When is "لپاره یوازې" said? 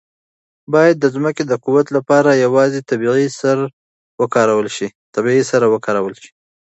1.97-2.79